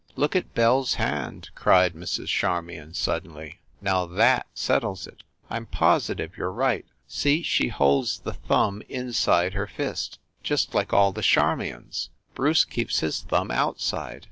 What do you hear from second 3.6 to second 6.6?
"Now that settles it! I m positive you re